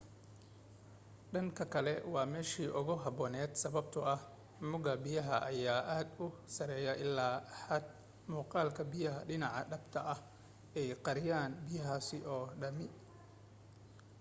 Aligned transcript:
dhanka 1.33 1.63
kale 1.73 1.93
waa 2.13 2.25
meeshii 2.33 2.69
ugu 2.79 2.93
habboonayd 3.03 3.51
sababtoo 3.63 4.05
ah 4.13 4.21
mugga 4.71 4.93
biyaha 5.03 5.35
ayaa 5.51 5.81
aad 5.97 6.07
u 6.25 6.27
sareeya 6.55 6.93
illaa 7.03 7.35
xad 7.63 7.85
muuqaalka 8.31 8.81
biya 8.91 9.13
dhaca 9.29 9.61
dhabta 9.71 9.99
ah 10.13 10.19
ay 10.79 10.89
qariyaan 11.05 11.51
biyahaas 11.67 12.07
oo 12.33 12.43
dhami 12.61 12.87